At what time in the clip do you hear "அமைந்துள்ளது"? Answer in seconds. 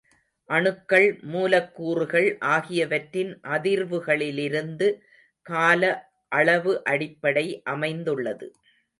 7.65-8.55